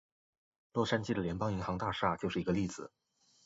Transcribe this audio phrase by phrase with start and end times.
[0.73, 2.89] 洛杉矶的联邦银行大厦就是一个例子。